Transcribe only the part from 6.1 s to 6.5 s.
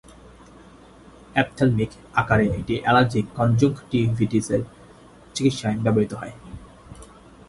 হয়।